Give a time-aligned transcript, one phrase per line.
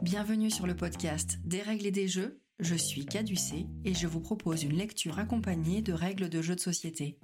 [0.00, 2.40] Bienvenue sur le podcast Des règles et des jeux.
[2.58, 6.60] Je suis Caducé et je vous propose une lecture accompagnée de règles de jeux de
[6.60, 7.18] société.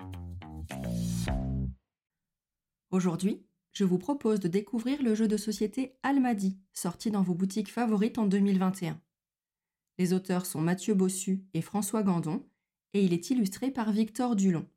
[2.90, 3.42] Aujourd'hui,
[3.72, 8.18] je vous propose de découvrir le jeu de société Almadi, sorti dans vos boutiques favorites
[8.18, 9.00] en 2021.
[9.96, 12.46] Les auteurs sont Mathieu Bossu et François Gandon,
[12.92, 14.68] et il est illustré par Victor Dulon.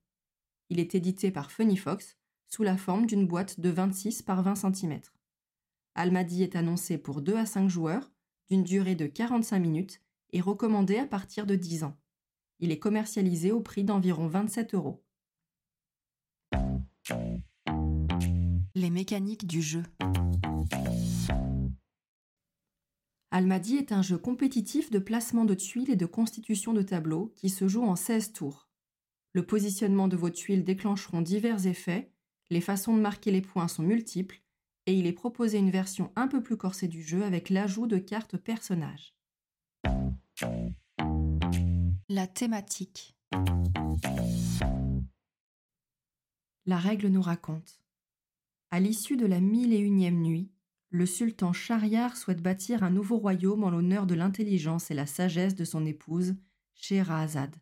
[0.70, 2.18] Il est édité par Funny Fox
[2.48, 5.02] sous la forme d'une boîte de 26 par 20 cm.
[5.96, 8.12] Almadi est annoncé pour 2 à 5 joueurs,
[8.50, 10.02] d'une durée de 45 minutes
[10.32, 11.98] et recommandé à partir de 10 ans.
[12.60, 15.04] Il est commercialisé au prix d'environ 27 euros.
[18.74, 19.84] Les mécaniques du jeu.
[23.32, 27.50] Almadi est un jeu compétitif de placement de tuiles et de constitution de tableaux qui
[27.50, 28.70] se joue en 16 tours.
[29.34, 32.12] Le positionnement de vos tuiles déclencheront divers effets,
[32.50, 34.41] les façons de marquer les points sont multiples,
[34.86, 37.98] et il est proposé une version un peu plus corsée du jeu avec l'ajout de
[37.98, 39.16] cartes personnages.
[42.10, 43.16] La thématique.
[46.66, 47.82] La règle nous raconte.
[48.70, 50.52] À l'issue de la mille et unième nuit,
[50.90, 55.56] le sultan Shahriar souhaite bâtir un nouveau royaume en l'honneur de l'intelligence et la sagesse
[55.56, 56.36] de son épouse,
[56.76, 57.56] Scheherazade.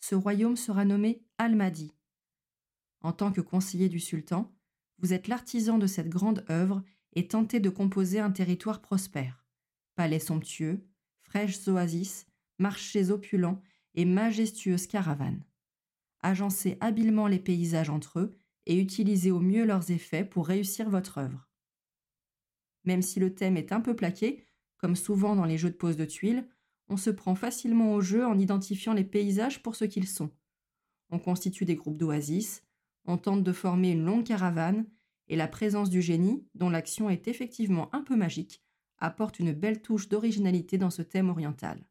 [0.00, 1.92] Ce royaume sera nommé Almadi.
[3.00, 4.54] En tant que conseiller du sultan,
[4.98, 6.82] vous êtes l'artisan de cette grande œuvre
[7.14, 9.44] et tentez de composer un territoire prospère.
[9.94, 10.86] Palais somptueux,
[11.22, 12.26] fraîches oasis,
[12.58, 13.60] marchés opulents
[13.94, 15.44] et majestueuses caravanes.
[16.20, 21.18] Agencez habilement les paysages entre eux et utilisez au mieux leurs effets pour réussir votre
[21.18, 21.48] œuvre.
[22.84, 24.44] Même si le thème est un peu plaqué,
[24.78, 26.48] comme souvent dans les jeux de pose de tuiles,
[26.88, 30.30] on se prend facilement au jeu en identifiant les paysages pour ce qu'ils sont.
[31.10, 32.62] On constitue des groupes d'oasis,
[33.04, 34.86] on tente de former une longue caravane,
[35.28, 38.62] et la présence du génie, dont l'action est effectivement un peu magique,
[38.98, 41.86] apporte une belle touche d'originalité dans ce thème oriental.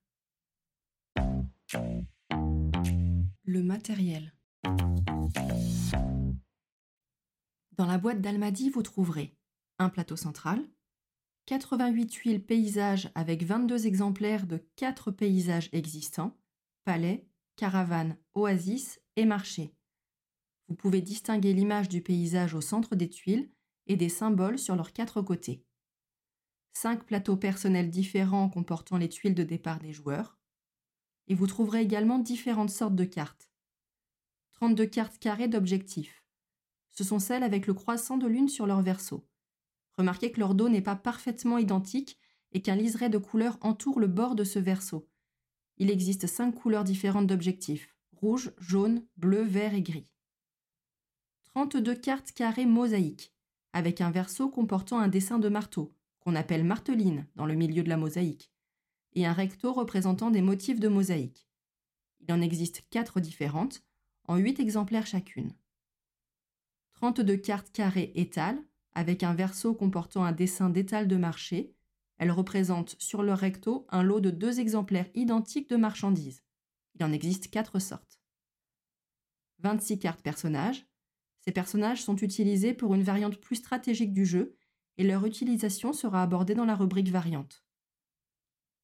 [3.44, 4.34] Le matériel.
[7.76, 9.36] Dans la boîte d'Almadi, vous trouverez
[9.80, 10.64] un plateau central,
[11.48, 16.38] 88 tuiles paysages avec 22 exemplaires de 4 paysages existants,
[16.86, 19.76] palais, caravanes, oasis et marchés.
[20.68, 23.52] Vous pouvez distinguer l'image du paysage au centre des tuiles
[23.88, 25.66] et des symboles sur leurs quatre côtés.
[26.74, 30.40] Cinq plateaux personnels différents comportant les tuiles de départ des joueurs.
[31.28, 33.52] Et vous trouverez également différentes sortes de cartes.
[34.54, 36.24] 32 cartes carrées d'objectifs.
[36.90, 39.28] Ce sont celles avec le croissant de lune sur leur verso.
[39.98, 42.18] Remarquez que leur dos n'est pas parfaitement identique
[42.52, 45.08] et qu'un liseré de couleurs entoure le bord de ce verso.
[45.78, 47.94] Il existe cinq couleurs différentes d'objectifs
[48.24, 50.08] rouge, jaune, bleu, vert et gris.
[51.56, 53.32] 32 cartes carrées mosaïques,
[53.74, 57.90] avec un verso comportant un dessin de marteau, qu'on appelle marteline dans le milieu de
[57.90, 58.52] la mosaïque,
[59.14, 61.48] et un recto représentant des motifs de mosaïque.
[62.22, 63.84] Il en existe quatre différentes,
[64.28, 65.54] en 8 exemplaires chacune.
[66.96, 68.64] 32 cartes carrées étales,
[68.94, 71.76] avec un verso comportant un dessin d'étal de marché.
[72.18, 76.42] Elles représentent sur leur recto un lot de deux exemplaires identiques de marchandises.
[76.96, 78.20] Il en existe quatre sortes.
[79.60, 80.88] 26 cartes personnages.
[81.46, 84.56] Ces personnages sont utilisés pour une variante plus stratégique du jeu
[84.98, 87.66] et leur utilisation sera abordée dans la rubrique variante.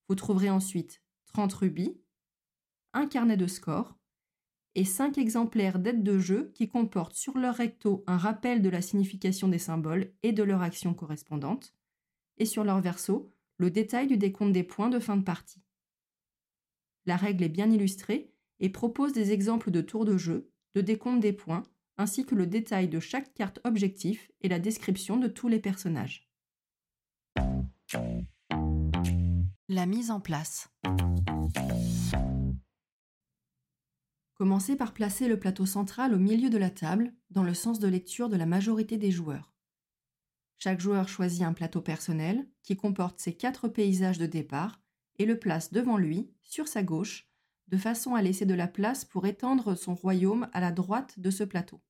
[0.07, 2.01] Vous trouverez ensuite 30 rubis,
[2.93, 3.95] un carnet de score
[4.75, 8.81] et 5 exemplaires d'aides de jeu qui comportent sur leur recto un rappel de la
[8.81, 11.73] signification des symboles et de leur action correspondante,
[12.37, 15.61] et sur leur verso le détail du décompte des points de fin de partie.
[17.05, 21.19] La règle est bien illustrée et propose des exemples de tours de jeu, de décompte
[21.21, 21.63] des points,
[21.99, 26.31] ainsi que le détail de chaque carte objectif et la description de tous les personnages.
[29.67, 30.69] La mise en place.
[34.33, 37.89] Commencez par placer le plateau central au milieu de la table, dans le sens de
[37.89, 39.53] lecture de la majorité des joueurs.
[40.57, 44.81] Chaque joueur choisit un plateau personnel qui comporte ses quatre paysages de départ
[45.17, 47.29] et le place devant lui, sur sa gauche,
[47.67, 51.29] de façon à laisser de la place pour étendre son royaume à la droite de
[51.29, 51.81] ce plateau.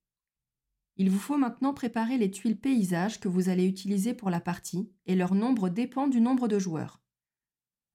[1.00, 4.92] Il vous faut maintenant préparer les tuiles paysages que vous allez utiliser pour la partie
[5.06, 7.02] et leur nombre dépend du nombre de joueurs.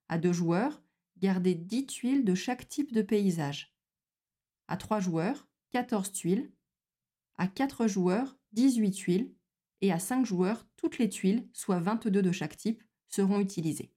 [0.09, 0.81] À deux joueurs,
[1.19, 3.77] gardez 10 tuiles de chaque type de paysage.
[4.67, 6.51] À 3 joueurs, 14 tuiles.
[7.37, 9.35] À 4 joueurs, 18 tuiles.
[9.81, 13.93] Et à 5 joueurs, toutes les tuiles, soit 22 de chaque type, seront utilisées.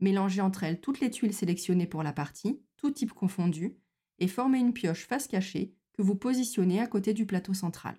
[0.00, 3.78] Mélangez entre elles toutes les tuiles sélectionnées pour la partie, tout type confondu,
[4.18, 7.98] et formez une pioche face cachée que vous positionnez à côté du plateau central.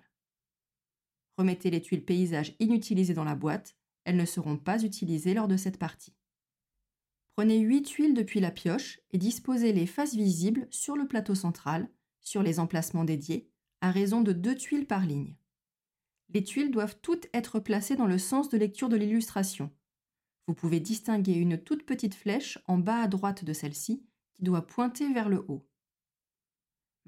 [1.36, 5.56] Remettez les tuiles paysages inutilisées dans la boîte elles ne seront pas utilisées lors de
[5.56, 6.14] cette partie.
[7.36, 11.88] Prenez 8 tuiles depuis la pioche et disposez-les face visible sur le plateau central,
[12.20, 13.48] sur les emplacements dédiés,
[13.80, 15.36] à raison de 2 tuiles par ligne.
[16.32, 19.70] Les tuiles doivent toutes être placées dans le sens de lecture de l'illustration.
[20.46, 24.04] Vous pouvez distinguer une toute petite flèche en bas à droite de celle-ci
[24.34, 25.69] qui doit pointer vers le haut.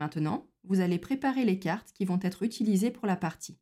[0.02, 3.60] Maintenant, vous allez préparer les cartes qui vont être utilisées pour la partie.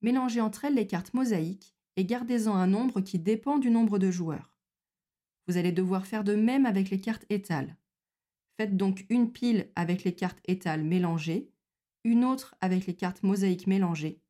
[0.00, 4.12] Mélangez entre elles les cartes mosaïques et gardez-en un nombre qui dépend du nombre de
[4.12, 4.54] joueurs.
[5.48, 7.76] Vous allez devoir faire de même avec les cartes étales.
[8.56, 11.50] Faites donc une pile avec les cartes étales mélangées,
[12.04, 14.22] une autre avec les cartes mosaïques mélangées,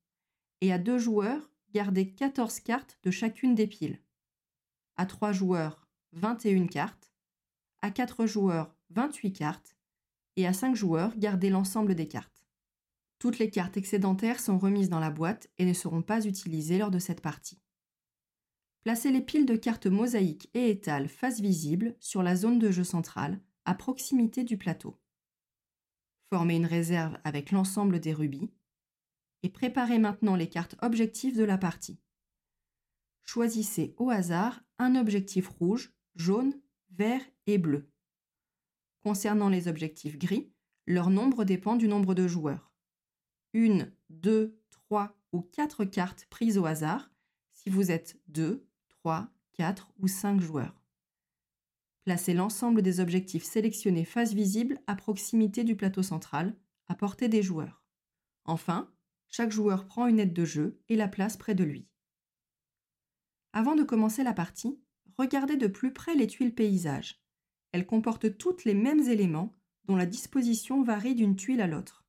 [0.62, 4.00] et à deux joueurs, gardez 14 cartes de chacune des piles.
[4.96, 7.12] À trois joueurs, 21 cartes.
[7.82, 9.75] À quatre joueurs, 28 cartes.
[10.36, 12.46] Et à cinq joueurs, gardez l'ensemble des cartes.
[13.18, 16.90] Toutes les cartes excédentaires sont remises dans la boîte et ne seront pas utilisées lors
[16.90, 17.58] de cette partie.
[18.84, 22.84] Placez les piles de cartes mosaïques et étales face visible sur la zone de jeu
[22.84, 25.00] centrale, à proximité du plateau.
[26.30, 28.50] Formez une réserve avec l'ensemble des rubis
[29.42, 32.00] et préparez maintenant les cartes objectifs de la partie.
[33.24, 36.54] Choisissez au hasard un objectif rouge, jaune,
[36.90, 37.90] vert et bleu.
[39.06, 40.50] Concernant les objectifs gris,
[40.88, 42.72] leur nombre dépend du nombre de joueurs
[43.52, 47.08] une, deux, trois ou quatre cartes prises au hasard
[47.52, 50.82] si vous êtes deux, trois, quatre ou cinq joueurs.
[52.02, 56.56] Placez l'ensemble des objectifs sélectionnés face visible à proximité du plateau central,
[56.88, 57.84] à portée des joueurs.
[58.44, 58.92] Enfin,
[59.28, 61.86] chaque joueur prend une aide de jeu et la place près de lui.
[63.52, 64.80] Avant de commencer la partie,
[65.16, 67.22] regardez de plus près les tuiles paysages.
[67.76, 69.52] Elles comportent toutes les mêmes éléments
[69.84, 72.06] dont la disposition varie d'une tuile à l'autre.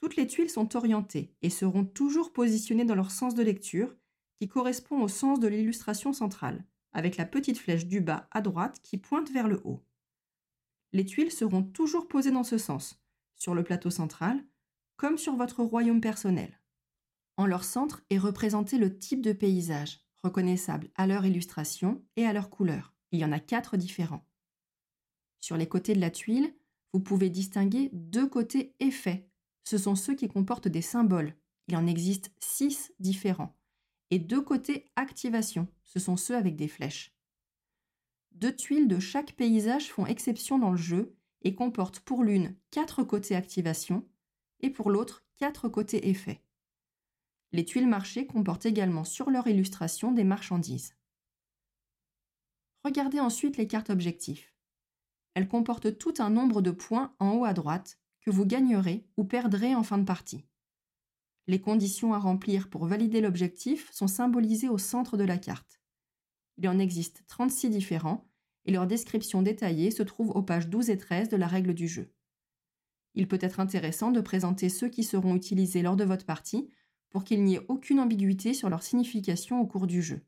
[0.00, 3.94] Toutes les tuiles sont orientées et seront toujours positionnées dans leur sens de lecture,
[4.34, 6.64] qui correspond au sens de l'illustration centrale,
[6.94, 9.84] avec la petite flèche du bas à droite qui pointe vers le haut.
[10.94, 13.04] Les tuiles seront toujours posées dans ce sens,
[13.34, 14.42] sur le plateau central,
[14.96, 16.62] comme sur votre royaume personnel.
[17.36, 22.32] En leur centre est représenté le type de paysage, reconnaissable à leur illustration et à
[22.32, 22.94] leur couleur.
[23.12, 24.25] Il y en a quatre différents.
[25.40, 26.54] Sur les côtés de la tuile,
[26.92, 29.28] vous pouvez distinguer deux côtés effets
[29.66, 31.34] ce sont ceux qui comportent des symboles.
[31.66, 33.56] Il en existe six différents.
[34.12, 37.12] Et deux côtés activation, ce sont ceux avec des flèches.
[38.30, 43.02] Deux tuiles de chaque paysage font exception dans le jeu et comportent pour l'une quatre
[43.02, 44.06] côtés activation
[44.60, 46.40] et pour l'autre quatre côtés effet.
[47.50, 50.94] Les tuiles marchées comportent également sur leur illustration des marchandises.
[52.84, 54.55] Regardez ensuite les cartes objectifs.
[55.36, 59.24] Elles comportent tout un nombre de points en haut à droite que vous gagnerez ou
[59.24, 60.46] perdrez en fin de partie.
[61.46, 65.82] Les conditions à remplir pour valider l'objectif sont symbolisées au centre de la carte.
[66.56, 68.26] Il en existe 36 différents
[68.64, 71.86] et leur description détaillée se trouve aux pages 12 et 13 de la règle du
[71.86, 72.14] jeu.
[73.14, 76.70] Il peut être intéressant de présenter ceux qui seront utilisés lors de votre partie
[77.10, 80.22] pour qu'il n'y ait aucune ambiguïté sur leur signification au cours du jeu.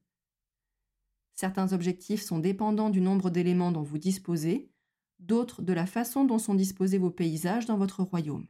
[1.33, 4.71] Certains objectifs sont dépendants du nombre d'éléments dont vous disposez,
[5.19, 8.47] d'autres de la façon dont sont disposés vos paysages dans votre royaume.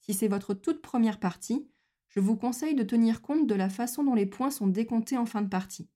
[0.00, 1.68] Si c'est votre toute première partie,
[2.08, 5.26] je vous conseille de tenir compte de la façon dont les points sont décomptés en
[5.26, 5.90] fin de partie.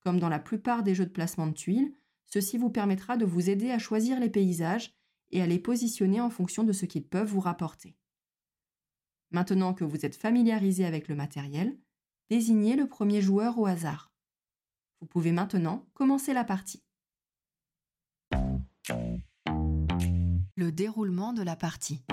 [0.00, 1.94] Comme dans la plupart des jeux de placement de tuiles,
[2.24, 4.94] ceci vous permettra de vous aider à choisir les paysages
[5.30, 7.96] et à les positionner en fonction de ce qu'ils peuvent vous rapporter.
[9.30, 11.78] Maintenant que vous êtes familiarisé avec le matériel,
[12.28, 14.12] désignez le premier joueur au hasard.
[15.00, 16.82] Vous pouvez maintenant commencer la partie.
[20.54, 22.04] Le déroulement de la partie.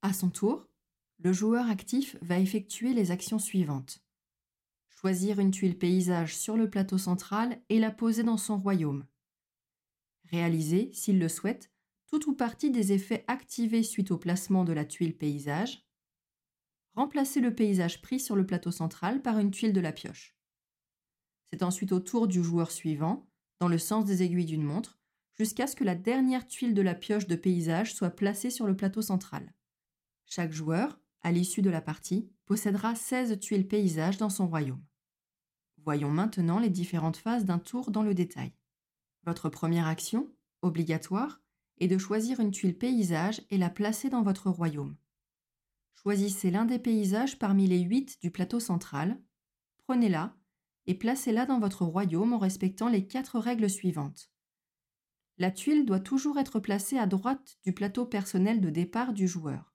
[0.00, 0.66] À son tour,
[1.18, 4.02] le joueur actif va effectuer les actions suivantes.
[4.88, 9.04] Choisir une tuile paysage sur le plateau central et la poser dans son royaume.
[10.30, 11.70] Réaliser, s'il le souhaite,
[12.06, 15.86] tout ou partie des effets activés suite au placement de la tuile paysage.
[16.94, 20.38] Remplacer le paysage pris sur le plateau central par une tuile de la pioche.
[21.52, 23.28] C'est ensuite au tour du joueur suivant,
[23.60, 25.01] dans le sens des aiguilles d'une montre,
[25.42, 28.76] jusqu'à ce que la dernière tuile de la pioche de paysage soit placée sur le
[28.76, 29.52] plateau central.
[30.24, 34.84] Chaque joueur, à l'issue de la partie, possédera 16 tuiles paysage dans son royaume.
[35.78, 38.52] Voyons maintenant les différentes phases d'un tour dans le détail.
[39.24, 41.40] Votre première action, obligatoire,
[41.80, 44.94] est de choisir une tuile paysage et la placer dans votre royaume.
[46.04, 49.20] Choisissez l'un des paysages parmi les 8 du plateau central,
[49.88, 50.36] prenez-la
[50.86, 54.31] et placez-la dans votre royaume en respectant les quatre règles suivantes.
[55.38, 59.74] La tuile doit toujours être placée à droite du plateau personnel de départ du joueur.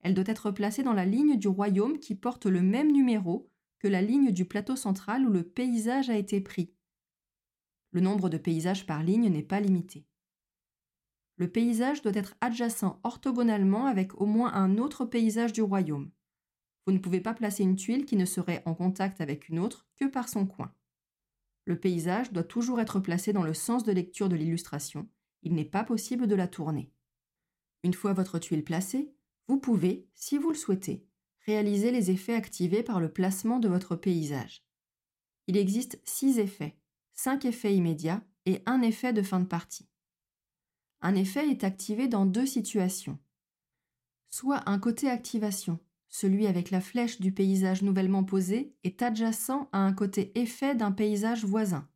[0.00, 3.88] elle doit être placée dans la ligne du royaume qui porte le même numéro que
[3.88, 6.72] la ligne du plateau central où le paysage a été pris.
[7.90, 10.06] Le nombre de paysages par ligne n'est pas limité.
[11.36, 16.10] Le paysage doit être adjacent orthogonalement avec au moins un autre paysage du royaume.
[16.86, 19.86] Vous ne pouvez pas placer une tuile qui ne serait en contact avec une autre
[19.96, 20.74] que par son coin.
[21.68, 25.06] Le paysage doit toujours être placé dans le sens de lecture de l'illustration.
[25.42, 26.90] Il n'est pas possible de la tourner.
[27.84, 29.12] Une fois votre tuile placée,
[29.48, 31.06] vous pouvez, si vous le souhaitez,
[31.44, 34.66] réaliser les effets activés par le placement de votre paysage.
[35.46, 36.78] Il existe six effets,
[37.12, 39.90] cinq effets immédiats et un effet de fin de partie.
[41.02, 43.18] Un effet est activé dans deux situations.
[44.30, 49.78] Soit un côté activation, celui avec la flèche du paysage nouvellement posé est adjacent à
[49.78, 51.88] un côté effet d'un paysage voisin.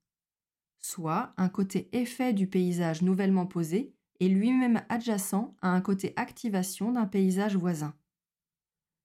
[0.80, 6.92] Soit un côté effet du paysage nouvellement posé est lui-même adjacent à un côté activation
[6.92, 7.94] d'un paysage voisin.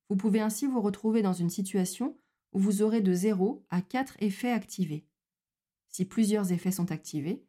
[0.10, 2.18] Vous pouvez ainsi vous retrouver dans une situation
[2.54, 5.06] où vous aurez de 0 à 4 effets activés.
[5.88, 7.44] Si plusieurs effets sont activés,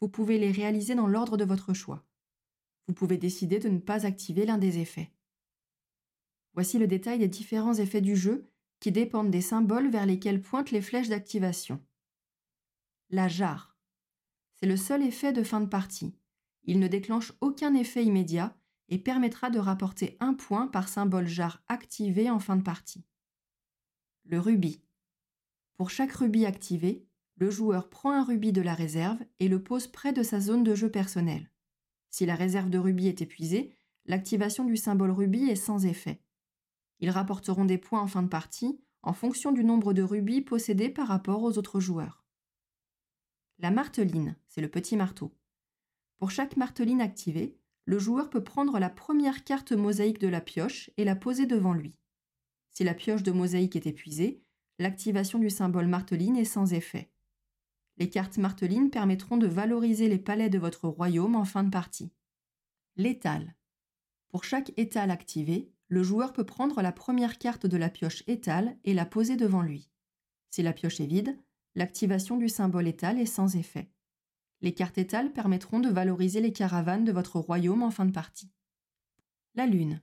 [0.00, 2.04] vous pouvez les réaliser dans l'ordre de votre choix.
[2.86, 5.13] Vous pouvez décider de ne pas activer l'un des effets.
[6.54, 8.48] Voici le détail des différents effets du jeu
[8.80, 11.80] qui dépendent des symboles vers lesquels pointent les flèches d'activation.
[13.10, 13.76] La jarre.
[14.52, 16.14] C'est le seul effet de fin de partie.
[16.64, 18.56] Il ne déclenche aucun effet immédiat
[18.88, 23.04] et permettra de rapporter un point par symbole jarre activé en fin de partie.
[24.24, 24.82] Le rubis.
[25.76, 27.06] Pour chaque rubis activé,
[27.36, 30.62] le joueur prend un rubis de la réserve et le pose près de sa zone
[30.62, 31.50] de jeu personnelle.
[32.10, 33.74] Si la réserve de rubis est épuisée,
[34.06, 36.23] l'activation du symbole rubis est sans effet.
[37.04, 40.88] Ils rapporteront des points en fin de partie en fonction du nombre de rubis possédés
[40.88, 42.24] par rapport aux autres joueurs.
[43.58, 45.36] La marteline, c'est le petit marteau.
[46.16, 50.88] Pour chaque marteline activée, le joueur peut prendre la première carte mosaïque de la pioche
[50.96, 51.98] et la poser devant lui.
[52.70, 54.42] Si la pioche de mosaïque est épuisée,
[54.78, 57.12] l'activation du symbole marteline est sans effet.
[57.98, 62.14] Les cartes martelines permettront de valoriser les palais de votre royaume en fin de partie.
[62.96, 63.56] L'étal.
[64.30, 68.76] Pour chaque étal activé, le joueur peut prendre la première carte de la pioche étale
[68.84, 69.90] et la poser devant lui.
[70.50, 71.38] Si la pioche est vide,
[71.74, 73.90] l'activation du symbole étal est sans effet.
[74.60, 78.50] Les cartes étales permettront de valoriser les caravanes de votre royaume en fin de partie.
[79.54, 80.00] La lune.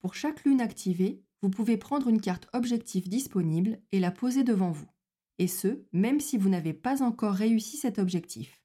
[0.00, 4.70] Pour chaque lune activée, vous pouvez prendre une carte objectif disponible et la poser devant
[4.70, 4.90] vous,
[5.38, 8.62] et ce, même si vous n'avez pas encore réussi cet objectif.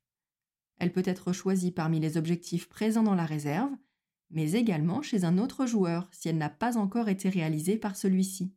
[0.78, 3.72] Elle peut être choisie parmi les objectifs présents dans la réserve,
[4.32, 8.54] mais également chez un autre joueur si elle n'a pas encore été réalisée par celui-ci.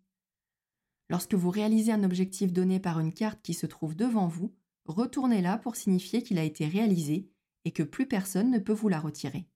[1.11, 4.55] Lorsque vous réalisez un objectif donné par une carte qui se trouve devant vous,
[4.87, 7.29] retournez-la pour signifier qu'il a été réalisé
[7.65, 9.47] et que plus personne ne peut vous la retirer.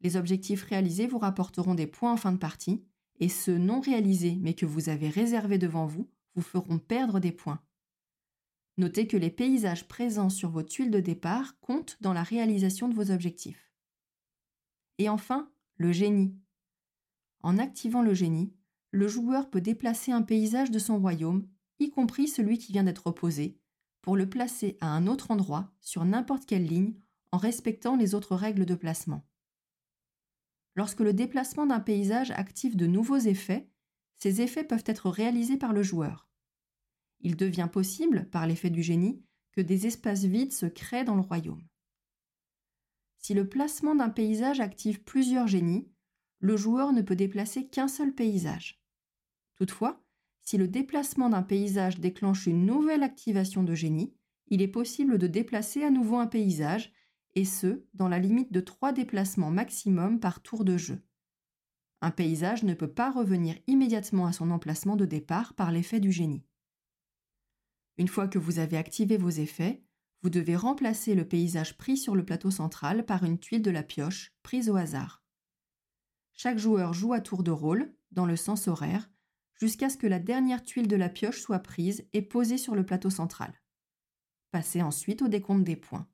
[0.00, 2.84] Les objectifs réalisés vous rapporteront des points en fin de partie,
[3.20, 7.32] et ceux non réalisés mais que vous avez réservés devant vous vous feront perdre des
[7.32, 7.62] points.
[8.78, 12.94] Notez que les paysages présents sur vos tuiles de départ comptent dans la réalisation de
[12.94, 13.71] vos objectifs.
[15.02, 16.32] Et enfin, le génie.
[17.40, 18.54] En activant le génie,
[18.92, 21.48] le joueur peut déplacer un paysage de son royaume,
[21.80, 23.58] y compris celui qui vient d'être posé,
[24.00, 26.94] pour le placer à un autre endroit sur n'importe quelle ligne
[27.32, 29.26] en respectant les autres règles de placement.
[30.76, 33.68] Lorsque le déplacement d'un paysage active de nouveaux effets,
[34.14, 36.28] ces effets peuvent être réalisés par le joueur.
[37.18, 41.22] Il devient possible, par l'effet du génie, que des espaces vides se créent dans le
[41.22, 41.66] royaume.
[43.22, 45.88] Si le placement d'un paysage active plusieurs génies,
[46.40, 48.82] le joueur ne peut déplacer qu'un seul paysage.
[49.54, 50.04] Toutefois,
[50.40, 54.12] si le déplacement d'un paysage déclenche une nouvelle activation de génie,
[54.48, 56.92] il est possible de déplacer à nouveau un paysage,
[57.34, 61.00] et ce, dans la limite de trois déplacements maximum par tour de jeu.
[62.00, 66.10] Un paysage ne peut pas revenir immédiatement à son emplacement de départ par l'effet du
[66.10, 66.44] génie.
[67.96, 69.84] Une fois que vous avez activé vos effets,
[70.22, 73.82] vous devez remplacer le paysage pris sur le plateau central par une tuile de la
[73.82, 75.22] pioche prise au hasard.
[76.32, 79.10] Chaque joueur joue à tour de rôle, dans le sens horaire,
[79.60, 82.86] jusqu'à ce que la dernière tuile de la pioche soit prise et posée sur le
[82.86, 83.52] plateau central.
[84.52, 86.08] Passez ensuite au décompte des points.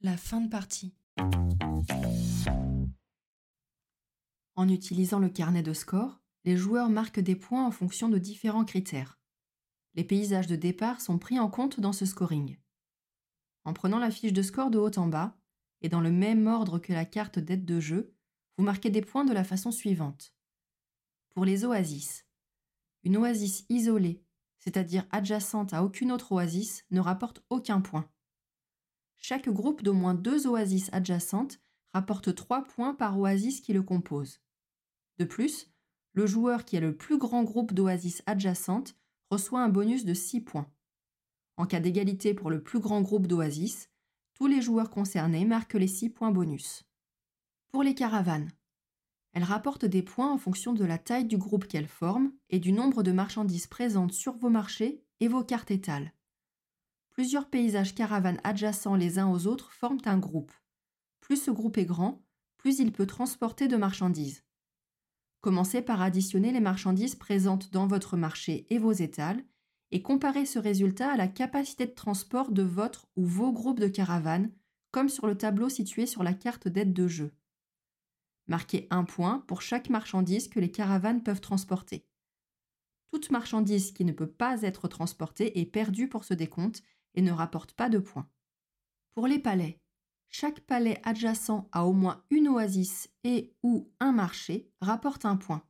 [0.00, 0.94] La fin de partie.
[4.56, 8.64] En utilisant le carnet de score, les joueurs marquent des points en fonction de différents
[8.64, 9.17] critères
[9.94, 12.58] les paysages de départ sont pris en compte dans ce scoring.
[13.64, 15.36] En prenant la fiche de score de haut en bas,
[15.80, 18.14] et dans le même ordre que la carte d'aide de jeu,
[18.56, 20.34] vous marquez des points de la façon suivante.
[21.30, 22.26] Pour les oasis,
[23.04, 24.24] une oasis isolée,
[24.58, 28.10] c'est-à-dire adjacente à aucune autre oasis, ne rapporte aucun point.
[29.16, 31.60] Chaque groupe d'au moins deux oasis adjacentes
[31.92, 34.40] rapporte 3 points par oasis qui le compose.
[35.18, 35.70] De plus,
[36.12, 38.96] le joueur qui a le plus grand groupe d'oasis adjacentes
[39.30, 40.70] reçoit un bonus de 6 points.
[41.56, 43.90] En cas d'égalité pour le plus grand groupe d'oasis,
[44.34, 46.84] tous les joueurs concernés marquent les 6 points bonus.
[47.68, 48.50] Pour les caravanes,
[49.32, 52.72] elles rapportent des points en fonction de la taille du groupe qu'elles forment et du
[52.72, 56.12] nombre de marchandises présentes sur vos marchés et vos cartes étales.
[57.10, 60.52] Plusieurs paysages caravanes adjacents les uns aux autres forment un groupe.
[61.20, 62.22] Plus ce groupe est grand,
[62.56, 64.44] plus il peut transporter de marchandises.
[65.40, 69.44] Commencez par additionner les marchandises présentes dans votre marché et vos étals
[69.90, 73.88] et comparez ce résultat à la capacité de transport de votre ou vos groupes de
[73.88, 74.52] caravanes,
[74.90, 77.32] comme sur le tableau situé sur la carte d'aide de jeu.
[78.48, 82.06] Marquez un point pour chaque marchandise que les caravanes peuvent transporter.
[83.12, 86.82] Toute marchandise qui ne peut pas être transportée est perdue pour ce décompte
[87.14, 88.28] et ne rapporte pas de points.
[89.14, 89.80] Pour les palais,
[90.28, 95.62] chaque palais adjacent à au moins une oasis et ou un marché rapporte un point.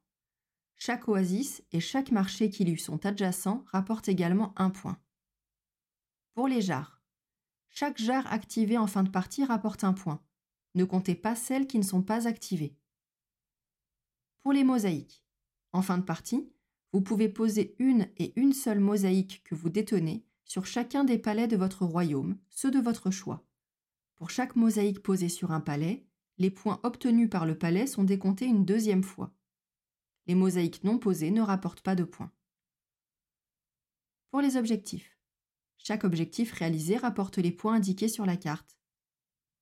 [0.77, 4.99] Chaque oasis et chaque marché qui lui sont adjacents rapportent également un point.
[6.35, 7.03] Pour les jarres,
[7.69, 10.23] chaque jarre activée en fin de partie rapporte un point.
[10.75, 12.77] Ne comptez pas celles qui ne sont pas activées.
[14.43, 15.25] Pour les mosaïques,
[15.73, 16.49] en fin de partie,
[16.93, 21.49] vous pouvez poser une et une seule mosaïque que vous détenez sur chacun des palais
[21.49, 23.48] de votre royaume, ceux de votre choix.
[24.19, 26.05] Pour chaque mosaïque posée sur un palais,
[26.39, 29.33] les points obtenus par le palais sont décomptés une deuxième fois.
[30.27, 32.33] Les mosaïques non posées ne rapportent pas de points.
[34.31, 35.17] Pour les objectifs,
[35.79, 38.77] chaque objectif réalisé rapporte les points indiqués sur la carte.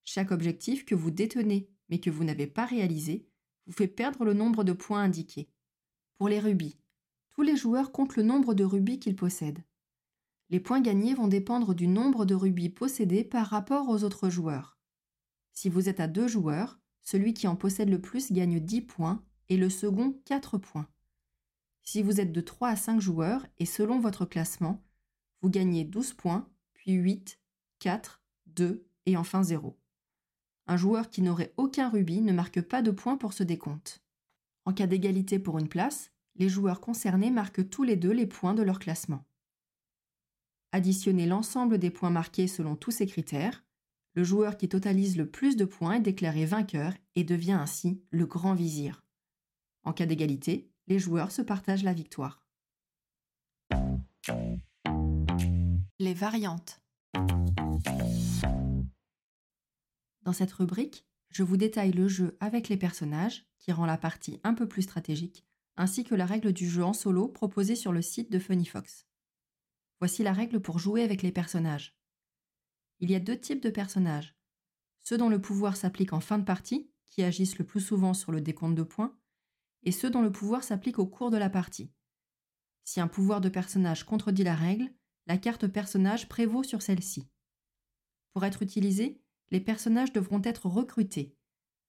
[0.05, 3.29] Chaque objectif que vous détenez mais que vous n'avez pas réalisé
[3.67, 5.51] vous fait perdre le nombre de points indiqués.
[6.19, 6.79] Pour les rubis,
[7.33, 9.63] tous les joueurs comptent le nombre de rubis qu'ils possèdent.
[10.49, 14.79] Les points gagnés vont dépendre du nombre de rubis possédés par rapport aux autres joueurs.
[15.53, 19.25] Si vous êtes à deux joueurs, celui qui en possède le plus gagne 10 points
[19.49, 20.89] et le second 4 points.
[21.83, 24.85] Si vous êtes de 3 à 5 joueurs et selon votre classement,
[25.43, 27.41] vous gagnez 12 points, puis 8,
[27.81, 29.79] 4, 2 et enfin 0.
[30.69, 34.03] Un joueur qui n'aurait aucun rubis ne marque pas de points pour ce décompte.
[34.65, 38.55] En cas d'égalité pour une place, les joueurs concernés marquent tous les deux les points
[38.55, 39.26] de leur classement.
[40.77, 43.65] Additionnez l'ensemble des points marqués selon tous ces critères.
[44.13, 48.27] Le joueur qui totalise le plus de points est déclaré vainqueur et devient ainsi le
[48.27, 49.03] grand vizir.
[49.85, 52.45] En cas d'égalité, les joueurs se partagent la victoire.
[55.99, 56.83] Les variantes.
[60.25, 64.41] Dans cette rubrique, je vous détaille le jeu avec les personnages, qui rend la partie
[64.45, 65.47] un peu plus stratégique,
[65.79, 69.06] ainsi que la règle du jeu en solo proposée sur le site de Funny Fox.
[70.01, 71.97] Voici la règle pour jouer avec les personnages.
[73.01, 74.37] Il y a deux types de personnages.
[75.03, 78.33] Ceux dont le pouvoir s'applique en fin de partie, qui agissent le plus souvent sur
[78.33, 79.17] le décompte de points,
[79.85, 81.91] et ceux dont le pouvoir s'applique au cours de la partie.
[82.85, 84.91] Si un pouvoir de personnage contredit la règle,
[85.27, 87.29] la carte personnage prévaut sur celle-ci.
[88.33, 91.35] Pour être utilisé, les personnages devront être recrutés.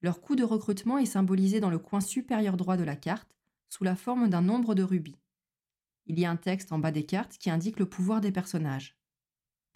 [0.02, 3.36] Leur coût de recrutement est symbolisé dans le coin supérieur droit de la carte,
[3.70, 5.18] sous la forme d'un nombre de rubis.
[6.10, 8.98] Il y a un texte en bas des cartes qui indique le pouvoir des personnages.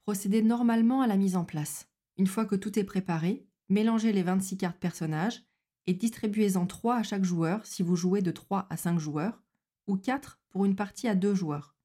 [0.04, 1.90] Procédez normalement à la mise en place.
[2.18, 5.44] Une fois que tout est préparé, mélangez les 26 cartes personnages
[5.88, 9.44] et distribuez-en 3 à chaque joueur si vous jouez de 3 à 5 joueurs,
[9.88, 11.76] ou 4 pour une partie à 2 joueurs.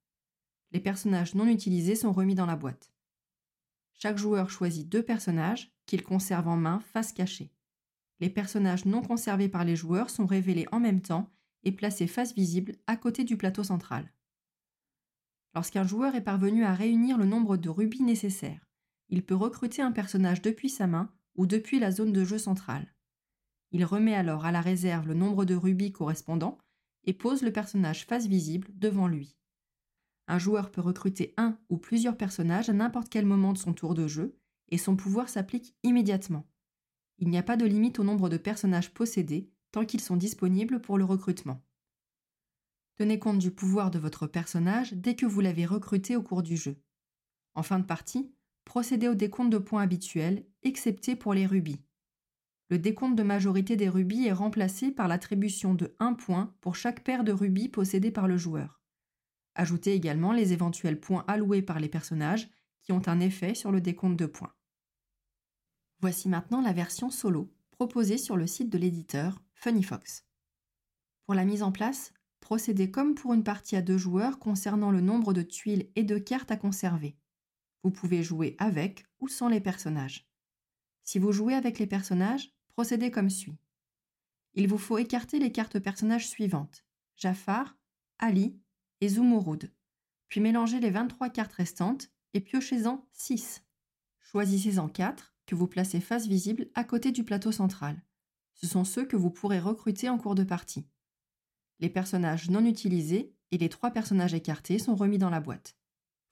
[0.70, 2.92] Les personnages non utilisés sont remis dans la boîte.
[3.94, 7.52] Chaque joueur choisit deux personnages qu'il conserve en main face cachée.
[8.20, 11.32] Les personnages non conservés par les joueurs sont révélés en même temps
[11.64, 14.12] et placés face visible à côté du plateau central.
[15.56, 18.68] Lorsqu'un joueur est parvenu à réunir le nombre de rubis nécessaires,
[19.08, 22.94] il peut recruter un personnage depuis sa main ou depuis la zone de jeu centrale.
[23.72, 26.58] Il remet alors à la réserve le nombre de rubis correspondant
[27.04, 29.38] et pose le personnage face visible devant lui.
[30.28, 33.94] Un joueur peut recruter un ou plusieurs personnages à n'importe quel moment de son tour
[33.94, 34.36] de jeu,
[34.68, 36.46] et son pouvoir s'applique immédiatement.
[37.16, 40.82] Il n'y a pas de limite au nombre de personnages possédés tant qu'ils sont disponibles
[40.82, 41.65] pour le recrutement.
[42.96, 46.56] Tenez compte du pouvoir de votre personnage dès que vous l'avez recruté au cours du
[46.56, 46.80] jeu.
[47.54, 51.82] En fin de partie, procédez au décompte de points habituel, excepté pour les rubis.
[52.68, 57.04] Le décompte de majorité des rubis est remplacé par l'attribution de 1 point pour chaque
[57.04, 58.82] paire de rubis possédée par le joueur.
[59.54, 62.50] Ajoutez également les éventuels points alloués par les personnages
[62.82, 64.54] qui ont un effet sur le décompte de points.
[66.00, 70.26] Voici maintenant la version solo proposée sur le site de l'éditeur Funnyfox.
[71.24, 72.12] Pour la mise en place,
[72.46, 76.16] procédez comme pour une partie à deux joueurs concernant le nombre de tuiles et de
[76.16, 77.16] cartes à conserver.
[77.82, 80.28] Vous pouvez jouer avec ou sans les personnages.
[81.02, 83.56] Si vous jouez avec les personnages, Procédez comme suit.
[84.52, 86.84] Il vous faut écarter les cartes personnages suivantes
[87.16, 87.78] Jafar,
[88.18, 88.60] Ali
[89.00, 89.72] et Zumurud,
[90.28, 93.64] puis mélanger les 23 cartes restantes et piochez-en 6.
[94.20, 98.04] Choisissez-en 4 que vous placez face visible à côté du plateau central.
[98.52, 100.86] Ce sont ceux que vous pourrez recruter en cours de partie.
[101.78, 105.76] Les personnages non utilisés et les trois personnages écartés sont remis dans la boîte.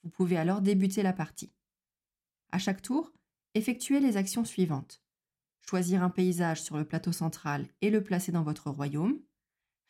[0.02, 1.52] Vous pouvez alors débuter la partie.
[2.50, 3.12] À chaque tour,
[3.54, 5.02] effectuez les actions suivantes.
[5.60, 9.18] Choisir un paysage sur le plateau central et le placer dans votre royaume.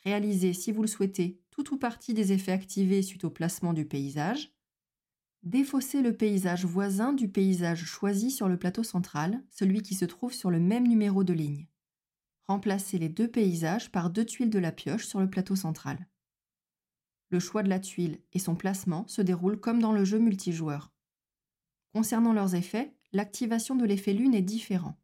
[0.04, 3.86] Réaliser, si vous le souhaitez, tout ou partie des effets activés suite au placement du
[3.86, 4.52] paysage.
[5.42, 10.32] Défausser le paysage voisin du paysage choisi sur le plateau central, celui qui se trouve
[10.32, 11.66] sur le même numéro de ligne.
[12.46, 16.06] Remplacer les deux paysages par deux tuiles de la pioche sur le plateau central.
[17.30, 20.92] Le choix de la tuile et son placement se déroulent comme dans le jeu multijoueur.
[21.94, 25.00] Concernant leurs effets, l'activation de l'effet lune est différent.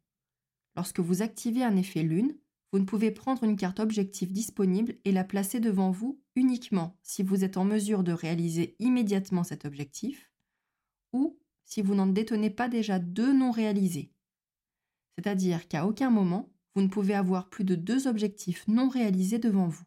[0.75, 2.37] Lorsque vous activez un effet lune,
[2.71, 7.23] vous ne pouvez prendre une carte objectif disponible et la placer devant vous uniquement si
[7.23, 10.31] vous êtes en mesure de réaliser immédiatement cet objectif
[11.11, 14.13] ou si vous n'en détenez pas déjà deux non réalisés.
[15.15, 19.67] C'est-à-dire qu'à aucun moment, vous ne pouvez avoir plus de deux objectifs non réalisés devant
[19.67, 19.83] vous.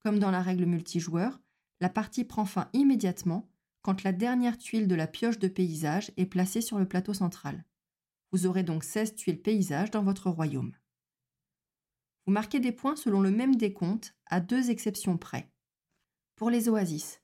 [0.00, 1.40] Comme dans la règle multijoueur,
[1.80, 3.50] la partie prend fin immédiatement
[3.82, 7.64] quand la dernière tuile de la pioche de paysage est placée sur le plateau central.
[8.32, 10.74] Vous aurez donc 16 tuiles paysage dans votre royaume.
[12.26, 15.52] Vous marquez des points selon le même décompte, à deux exceptions près.
[16.34, 17.20] Pour les oasis,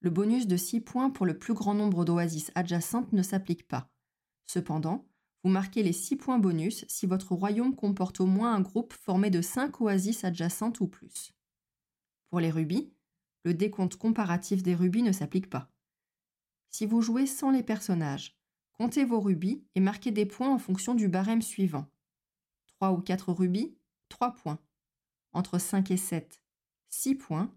[0.00, 3.88] le bonus de 6 points pour le plus grand nombre d'oasis adjacentes ne s'applique pas.
[4.46, 5.06] Cependant,
[5.44, 9.28] vous marquez les 6 points bonus si votre royaume comporte au moins un groupe formé
[9.30, 11.32] de 5 oasis adjacentes ou plus.
[12.30, 12.92] Pour les rubis,
[13.44, 15.70] le décompte comparatif des rubis ne s'applique pas.
[16.70, 18.38] Si vous jouez sans les personnages,
[18.72, 21.86] comptez vos rubis et marquez des points en fonction du barème suivant.
[22.76, 23.76] 3 ou 4 rubis,
[24.08, 24.58] 3 points.
[25.32, 26.42] Entre 5 et 7,
[26.88, 27.54] 6 points.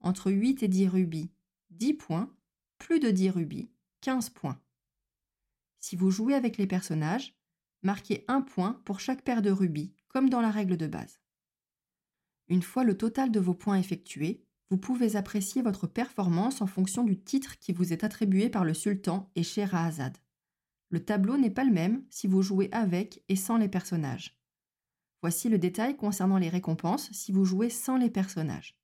[0.00, 1.30] Entre 8 et 10 rubis,
[1.70, 2.32] 10 points.
[2.78, 3.70] Plus de 10 rubis,
[4.02, 4.61] 15 points.
[5.92, 7.36] Si vous jouez avec les personnages,
[7.82, 11.20] marquez un point pour chaque paire de rubis, comme dans la règle de base.
[12.48, 17.04] Une fois le total de vos points effectués, vous pouvez apprécier votre performance en fonction
[17.04, 20.16] du titre qui vous est attribué par le sultan et Scheherazade.
[20.88, 24.40] Le tableau n'est pas le même si vous jouez avec et sans les personnages.
[25.20, 28.78] Voici le détail concernant les récompenses si vous jouez sans les personnages.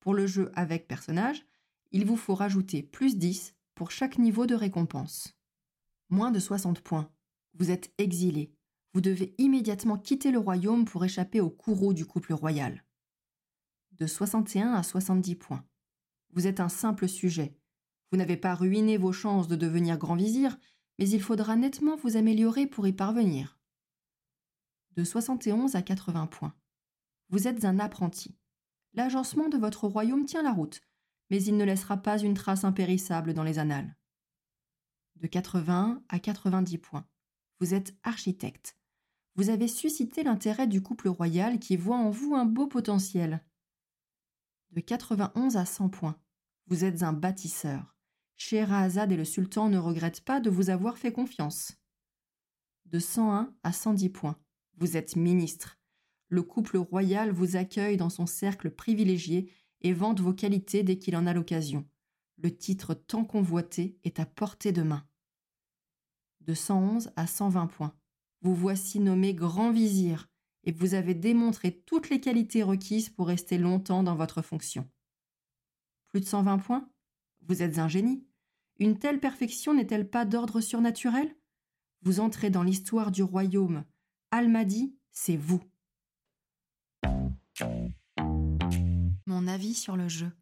[0.00, 1.46] Pour le jeu avec personnages,
[1.92, 5.38] il vous faut rajouter plus 10 pour chaque niveau de récompense.
[6.12, 7.10] Moins de 60 points.
[7.54, 8.54] Vous êtes exilé.
[8.92, 12.84] Vous devez immédiatement quitter le royaume pour échapper au courroux du couple royal.
[13.92, 15.64] De 61 à 70 points.
[16.34, 17.56] Vous êtes un simple sujet.
[18.10, 20.58] Vous n'avez pas ruiné vos chances de devenir grand vizir,
[20.98, 23.58] mais il faudra nettement vous améliorer pour y parvenir
[24.96, 26.52] de 71 à 80 points.
[27.30, 28.36] Vous êtes un apprenti.
[28.92, 30.82] L'agencement de votre royaume tient la route,
[31.30, 33.96] mais il ne laissera pas une trace impérissable dans les annales.
[35.16, 37.06] De 80 à 90 points.
[37.60, 38.76] Vous êtes architecte.
[39.34, 43.44] Vous avez suscité l'intérêt du couple royal qui voit en vous un beau potentiel.
[44.72, 46.18] De 91 à 100 points.
[46.66, 47.96] Vous êtes un bâtisseur.
[48.36, 51.72] Scheherazade et le sultan ne regrettent pas de vous avoir fait confiance.
[52.86, 54.38] De 101 à 110 points.
[54.78, 55.78] Vous êtes ministre.
[56.28, 61.14] Le couple royal vous accueille dans son cercle privilégié et vante vos qualités dès qu'il
[61.16, 61.86] en a l'occasion.
[62.38, 65.06] Le titre tant convoité est à portée de main.
[66.40, 67.94] De 111 à 120 points.
[68.40, 70.28] Vous voici nommé grand vizir
[70.64, 74.88] et vous avez démontré toutes les qualités requises pour rester longtemps dans votre fonction.
[76.08, 76.88] Plus de 120 points?
[77.42, 78.26] Vous êtes un génie.
[78.78, 81.34] Une telle perfection n'est-elle pas d'ordre surnaturel?
[82.02, 83.84] Vous entrez dans l'histoire du royaume
[84.30, 85.62] Almadi, c'est vous.
[89.26, 90.32] Mon avis sur le jeu.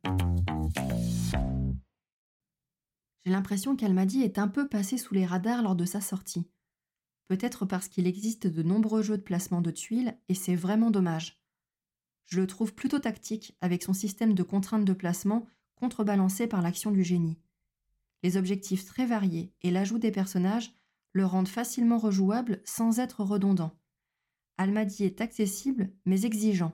[3.24, 6.48] J'ai l'impression qu'Almadi est un peu passé sous les radars lors de sa sortie.
[7.28, 11.42] Peut-être parce qu'il existe de nombreux jeux de placement de tuiles et c'est vraiment dommage.
[12.26, 16.90] Je le trouve plutôt tactique avec son système de contraintes de placement contrebalancé par l'action
[16.90, 17.38] du génie.
[18.22, 20.74] Les objectifs très variés et l'ajout des personnages
[21.12, 23.72] le rendent facilement rejouable sans être redondant.
[24.58, 26.72] Almadi est accessible mais exigeant.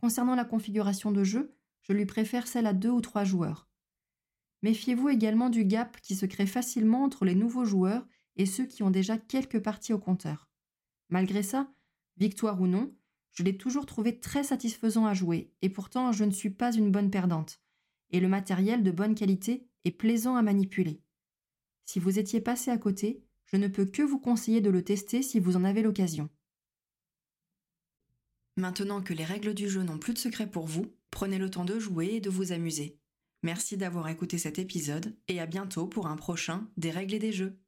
[0.00, 3.68] Concernant la configuration de jeu, je lui préfère celle à deux ou trois joueurs.
[4.62, 8.82] Méfiez-vous également du gap qui se crée facilement entre les nouveaux joueurs et ceux qui
[8.82, 10.48] ont déjà quelques parties au compteur.
[11.10, 11.72] Malgré ça,
[12.16, 12.92] victoire ou non,
[13.32, 16.90] je l'ai toujours trouvé très satisfaisant à jouer, et pourtant je ne suis pas une
[16.90, 17.60] bonne perdante,
[18.10, 21.00] et le matériel de bonne qualité est plaisant à manipuler.
[21.84, 25.22] Si vous étiez passé à côté, je ne peux que vous conseiller de le tester
[25.22, 26.28] si vous en avez l'occasion.
[28.56, 31.64] Maintenant que les règles du jeu n'ont plus de secret pour vous, prenez le temps
[31.64, 32.97] de jouer et de vous amuser.
[33.42, 37.32] Merci d'avoir écouté cet épisode et à bientôt pour un prochain Des règles et des
[37.32, 37.58] jeux.